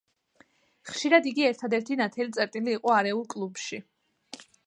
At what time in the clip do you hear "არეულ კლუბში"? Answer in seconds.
2.97-3.83